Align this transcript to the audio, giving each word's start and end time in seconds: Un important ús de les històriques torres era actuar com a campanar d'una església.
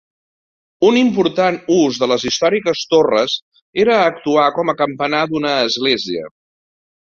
Un 0.87 0.95
important 1.01 1.59
ús 1.75 1.99
de 2.03 2.09
les 2.13 2.25
històriques 2.31 2.81
torres 2.95 3.37
era 3.85 4.01
actuar 4.07 4.49
com 4.59 4.75
a 4.75 4.77
campanar 4.83 5.23
d'una 5.35 5.55
església. 5.71 6.35